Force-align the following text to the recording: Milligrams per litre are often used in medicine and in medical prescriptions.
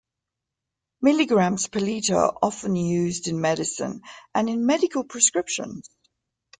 Milligrams 1.07 1.67
per 1.67 1.83
litre 1.87 2.15
are 2.15 2.35
often 2.41 2.75
used 2.75 3.27
in 3.27 3.39
medicine 3.39 4.01
and 4.33 4.49
in 4.49 4.65
medical 4.65 5.03
prescriptions. 5.03 5.87